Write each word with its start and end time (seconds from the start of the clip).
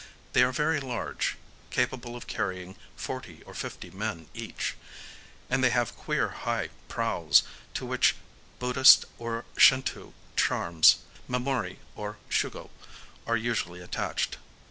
They 0.33 0.41
are 0.41 0.51
very 0.51 0.79
large,—capable 0.79 2.15
of 2.15 2.25
carrying 2.25 2.75
forty 2.95 3.43
or 3.43 3.53
fifty 3.53 3.91
men 3.91 4.29
each;—and 4.33 5.63
they 5.63 5.69
have 5.69 5.95
queer 5.95 6.29
high 6.29 6.69
prows, 6.87 7.43
to 7.75 7.85
which 7.85 8.15
Buddhist 8.57 9.05
or 9.19 9.45
Shintō 9.57 10.13
charms 10.35 10.95
(mamori 11.29 11.77
or 11.95 12.17
shugo) 12.31 12.71
are 13.27 13.37
usually 13.37 13.79
attached. 13.79 14.39